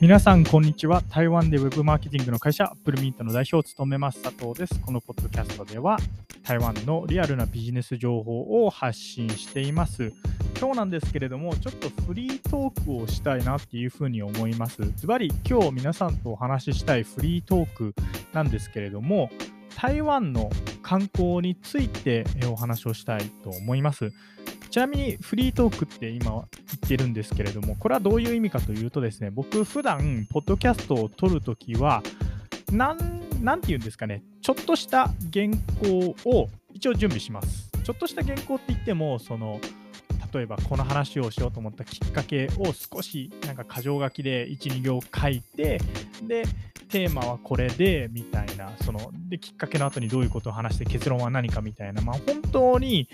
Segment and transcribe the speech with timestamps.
[0.00, 1.02] 皆さん、こんにちは。
[1.10, 4.78] 台湾でウェブマーケティングの会社、アップルミントの代表を務めます佐藤です。
[4.78, 5.96] このポッドキャストでは、
[6.44, 10.12] 台湾のリアルなビジネス情報を発信しています。
[10.60, 14.82] 今日なんですけれども、ちょっとフリートークをしたいなっていうふうに思います。
[14.94, 17.94] ズバリ、今日皆さんとお話ししたいフリートーク
[18.32, 19.30] なんですけれども、
[19.74, 20.48] 台湾の
[20.80, 24.12] 観光についてお話をしたいと思います。
[24.70, 32.02] ちなみにフリートークって今は言ってるんですけれども、これはどういう意味かというとですね、僕普段ポッドキャストを撮るときは、
[32.72, 32.98] なん、
[33.42, 35.48] なんて言うんですかね、ちょっとした原
[35.80, 37.70] 稿を一応準備します。
[37.82, 39.60] ちょっとした原稿って言っても、その、
[40.32, 45.80] 例えばこの話をしようと思ったきっかけを少しなんか箇条書きで1、2行書いて、
[46.22, 46.44] で、
[46.88, 53.08] テーマはこれでみたいな、そのできっかけの後にどういうことを話して結論は何かみたいな、まあ、本当に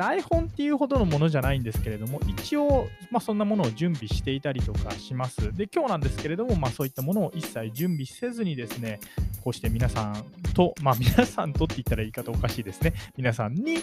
[0.00, 5.54] 台本っていうほどのものじゃないんですけれども、一応、まあ、そんなものを準備していたりとかします。
[5.54, 8.98] で、今日なんですけれども、まあ、そういったものを一切準備せずにですね、
[9.44, 10.24] こうして皆さん
[10.54, 13.76] と、まあ、皆さんとって言ったら言い方おかしいですね、皆さんに、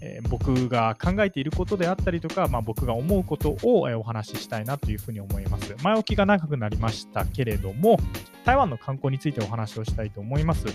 [0.00, 5.76] えー、僕が考えていることであったりとか、まあ、僕が思うことを、え、お話ししたいなというふうに思います。
[5.84, 8.00] 前置きが長くなりましたけれども、
[8.44, 10.66] 台湾の観光についてお話をしたいと思います。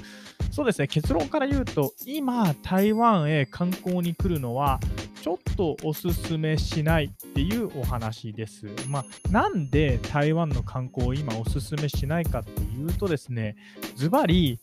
[0.52, 4.80] そうですね、結論から言うと、今、台湾へ観光に来るのは、
[5.22, 8.67] ちょっとおすすめしないっていうお話です。
[8.88, 13.56] まあ、なんで台湾の観光を今おすすめしないかっていうとですね、
[13.95, 14.59] ズバリ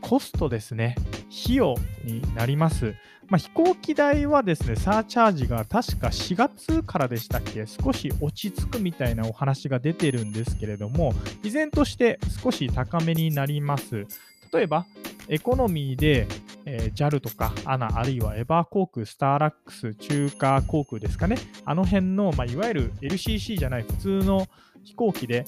[0.00, 0.96] コストですね。
[1.44, 2.94] 費用になります。
[3.28, 14.06] まあ、飛行機代はですね、サーチャージが確か4月からでしたっけ、少し落ち着くみたいなお話が出てるんですけれども、依然として少し高めになります。
[14.52, 14.86] 例えば、
[15.28, 16.28] エコノミーで、
[16.64, 24.46] えー、JAL とか ANA あるいはエバー航空、スターラックス、中華航空ですかね、あの辺の、まあ、いわゆる LCC じゃない普通の
[24.84, 25.44] 飛行機で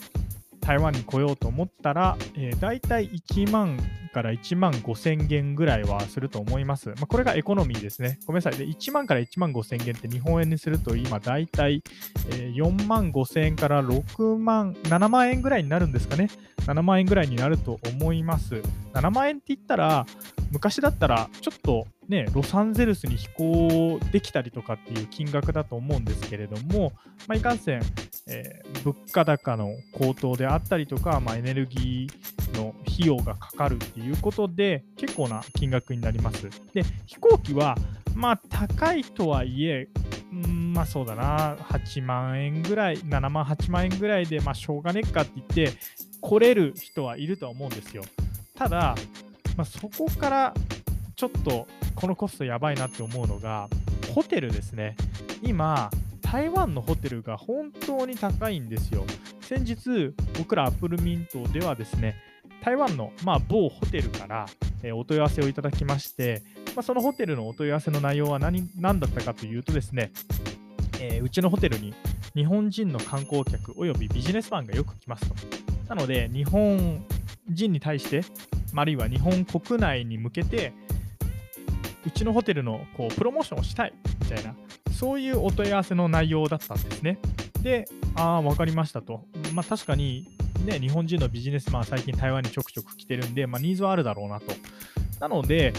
[0.69, 3.79] 台湾に来ようと思ったら、えー、大体1万
[4.13, 6.91] から1万5000元ぐらいはすると思います。
[6.91, 8.19] まあ、これがエコノミーですね。
[8.27, 8.59] ごめんなさい。
[8.59, 11.83] で1万から1万5000元って日本円にすると今大体、
[12.33, 16.29] えー、4万5000円から6万、7万円ぐらいになるんですかね。
[16.67, 18.61] 7万円ぐらいになると思います。
[18.93, 20.05] 7万円って言ったら、
[20.51, 26.93] 昔だったらちょっとね、ロサンゼルスに飛行できたりとかっていう金額だと思うんですけれども、
[27.27, 27.83] まあ、いかんせん、
[28.29, 36.49] えー、物価高の高騰であったりとか、まあ、エネルギーの費用がかかるっていうことで、結構な金額になります。
[36.73, 37.77] で、飛行機は、
[38.15, 39.89] まあ、高いとはいえ、
[40.33, 45.79] んまあそうだな、8万円ぐらい、7万、8万円ぐらいで、まあしょうがねっかって言って、
[46.23, 48.03] 来れる人はいるとは思うんですよ。
[48.55, 48.95] ただ、
[49.59, 50.55] まあ、そこから
[51.17, 53.69] ちょっとこのコストやばいなって思うのが、
[54.15, 54.97] ホテルですね。
[55.43, 55.91] 今、
[56.23, 59.05] 台湾のホテルが本当に高いんですよ。
[59.41, 62.15] 先日、僕らアップルミントではですね、
[62.63, 64.47] 台湾の、まあ、某ホテルから、
[64.85, 66.43] え、お問い合わせをいただきまして、
[66.77, 70.13] まあ、そのホテルのお問い合わせの内容は何何だったかというとですね、
[71.01, 71.95] えー、うちのホテルに
[72.33, 75.35] 日本人の観光客およびビジネスマンがよく来ますと。
[75.89, 77.05] なので、日本
[77.51, 78.21] 人に対して、
[78.75, 80.73] あるいは日本国内に向けて、
[82.07, 84.55] うちのホテルのこうプロモーションをしたいみたいな、
[84.93, 87.19] そういうお問い合わせの内容だったんですね。
[87.63, 89.25] で、ああ、分かりましたと。
[89.53, 90.27] まあ確かに、
[90.65, 94.47] ね、日本人のビジネスマン最近台湾にちょくちょく来てるんで、まあ、ニーズはあるだろうなと。
[95.21, 95.73] なので、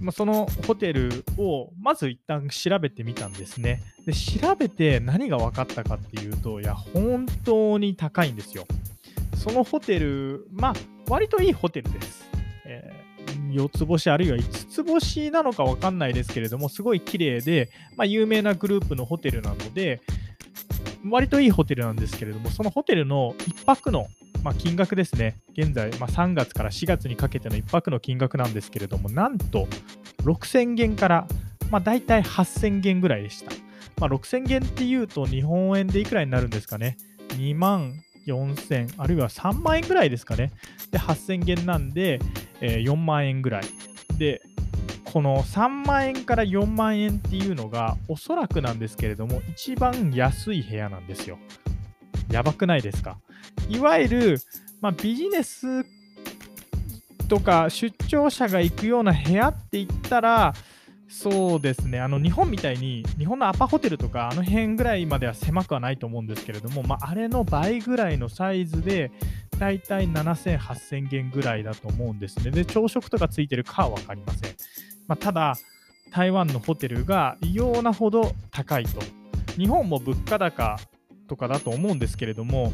[0.00, 3.82] まあ、そのホテルをまず一旦調べてみたんですね。
[4.06, 8.66] で、調べて何が分かったかっていうと、いや、本当に高いんですよ。
[9.36, 10.74] そのホテル、まあ、
[11.10, 12.30] 割といいホテルです。
[12.64, 13.00] えー
[13.50, 20.00] 4つ星あるいは5つ星なのか分かんないですけれども、すごい綺麗で、まあ、有名なグループのホテルなので、
[21.08, 24.06] 割といいホテルなんですけれども、そのホテルの1泊の、
[24.42, 29.66] まあ、金額ですね、現在、まあ、3月から4月にかけての1泊の金額なんですけれども、なんと
[30.22, 31.26] 6000元から、
[31.70, 33.50] まあ、大体8000元ぐらいでした。
[33.98, 36.96] まあ、6000元っていうと日本円でいくらになるんですかね。
[37.30, 40.52] 2万4000、あるいは3万円ぐらいですかね。
[40.90, 42.20] で、8000元なんで、
[42.60, 43.64] えー、4万円ぐらい。
[44.18, 44.42] で、
[45.04, 51.38] この3万円から4万円っていうのが、おそらくなんですけれども、一番安い部屋なんですよ。
[52.30, 53.18] やばくないですか
[53.68, 54.38] いわゆる、
[54.80, 55.84] まあ、ビジネス
[57.28, 60.54] とか出張者が行くような部屋って言ったら、
[61.10, 69.10] そうですね、あの日本みたいに、日本のアパホテルとか、あの辺ぐらいまでは狭くはないと思うんですけれども、まあ、あれの倍ぐらいのサイズで、
[69.58, 72.52] だいたい7000、8000元ぐらいだと思うんですね。
[72.52, 74.54] で、朝食とかついてるかは分かりません。
[75.08, 75.56] まあ、ただ、
[76.12, 79.00] 台湾のホテルが異様なほど高いと。
[79.56, 80.78] 日本も物価高
[81.28, 82.72] とかだと思うんですけれども、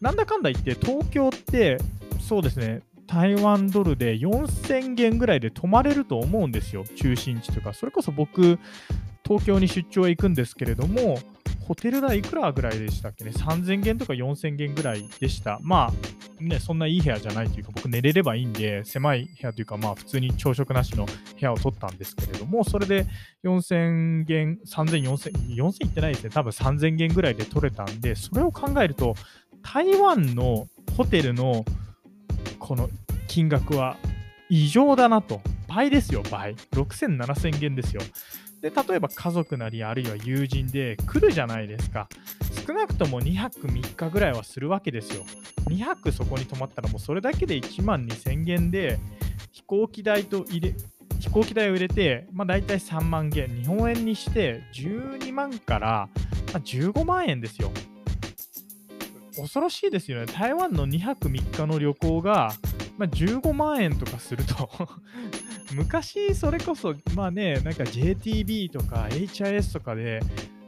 [0.00, 1.78] なんだかんだ言って東京って
[2.20, 7.72] そうですね台湾ドルで4000元ぐらいで泊まれると思うんですよ、中心地とか。
[7.72, 8.58] それこそ僕、
[9.26, 11.18] 東京に出張へ行くんですけれども、
[11.66, 15.58] ホテル代いくらぐらいでしたっけね ?3000 元とか4000元ぐらいでした。
[15.62, 23.06] まあ、ね、そんないい部屋じゃないというか、僕寝れればいいんで、狭い部屋というか、まあ普通に朝食なしの部屋を取ったんですけれども、それで
[23.44, 26.30] 4000元、3000、4000、4000いってないですね。
[26.30, 29.14] 多分3000元ぐらいで取れたんで、それを考えると、
[29.62, 31.64] 台湾のホテルの
[32.58, 32.88] この
[33.26, 33.96] 金額は
[34.48, 35.40] 異常だなと。
[35.68, 36.54] 倍ですよ、倍。
[36.72, 38.00] 6000、7000元ですよ。
[38.62, 42.08] で、例えば家族なり、あるいは友人で来るじゃないですか。
[42.66, 45.24] 少なくとも2泊3日ぐらいはするわけですよ。
[45.66, 48.98] 2泊そこに泊まったらもうそれだけで1万2000元で、
[49.52, 50.74] 飛行機代と入れ、
[51.20, 56.08] 飛行機代を入れて、まあ、大体3万元、日本円にして12万から、
[56.52, 57.70] ま15万円ですよ。
[59.40, 60.26] 恐ろしいですよね。
[60.26, 62.52] 台湾の2泊3日の旅行が、
[62.96, 64.68] まあ、15万円とかすると
[65.72, 70.20] 昔それこそまあねなんか JTB とか HIS とかで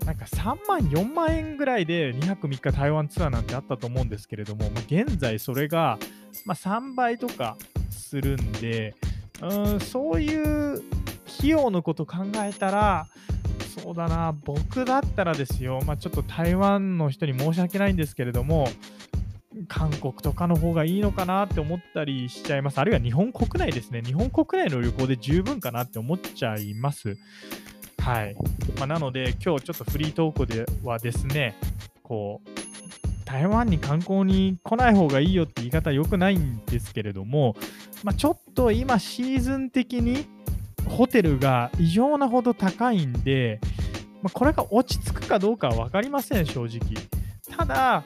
[0.06, 5.98] なんか3万4万円ぐらいで2泊3日台湾ツアーなんてあったと思うんですけれども、まあ、現在それが、
[6.46, 7.56] まあ、3倍とか
[7.90, 8.94] するんで
[9.42, 10.82] うんそういう
[11.38, 13.06] 費用のこと考えたら
[13.82, 18.68] そうだな僕だったらですよ、まあ、ちょっと台湾の人に申し訳ないんですけれども
[19.68, 22.78] 韓国とかの方がいいのかなって思ったりしちゃいます。
[22.78, 24.00] あるいは日本国内ですね。
[24.00, 27.16] 日本国内の旅行で十分かなって思っちゃいます。
[27.98, 28.36] はい。
[28.78, 31.56] まあ、なので、今日ちょっとフリートークではですね、
[32.04, 32.50] こう、
[33.24, 37.56] 台湾に観光に来ない方がいいよって言い方良くないんですけれども、
[38.02, 40.26] まあ、ちょっと今シーズン的に
[40.88, 43.60] ホテルが異常なほど高いんで、
[44.22, 46.80] まあ、これが落ち着くかどうかは分かりません、正直。
[47.56, 48.04] ただ、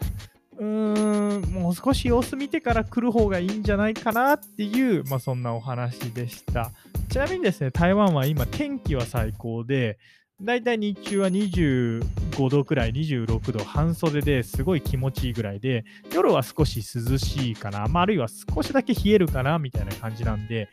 [0.59, 6.71] うーん、もう少し様子見てから来る方がいいんじゃないかなっていう、まあ、そんなお話でした。
[7.09, 9.99] ちなみにですね、台湾は今天気は最高で、
[10.41, 20.69] だいたい日中は25度くらい、26度、半袖ですごい気持ちいいぐらいで、夜は少し涼しいかな、まあ、あるいは少しだけ冷えるかなみたいな感じなんで、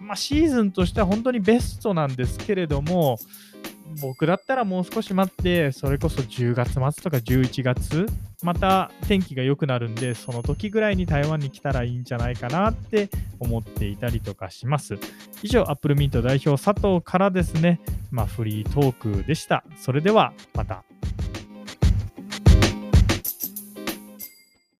[0.00, 3.18] まあ、シーズンとしては本当にベストなんですけれども、
[4.00, 8.06] 僕だったらもう少し待って、それこそ10月末とか11月、
[8.42, 14.98] また天気が良くなるんで、その時ぐらいに台湾に来たらいいんじゃないかなって思っていたりとかします。
[15.42, 17.80] 以上、アップルミント代表佐藤からですね、
[18.10, 19.64] まあ、フリートークでした。
[19.76, 20.84] それではまた。